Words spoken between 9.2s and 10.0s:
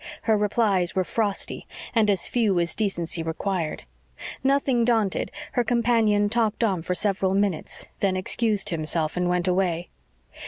went away.